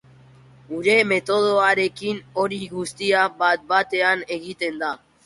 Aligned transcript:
Gure 0.69 0.93
metodoarekin 1.09 2.21
hori 2.45 2.59
guztia 2.71 3.21
bat-batean 3.43 4.25
egiten 4.39 4.81
da. 4.87 4.91